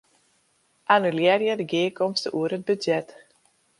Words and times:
Annulearje 0.95 1.53
de 1.59 1.67
gearkomste 1.71 2.27
oer 2.37 2.51
it 2.57 2.63
budzjet. 2.67 3.09